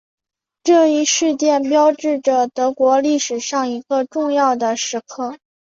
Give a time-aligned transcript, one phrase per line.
[0.63, 5.37] 这一事件标志着德国历史上一个重要的时刻。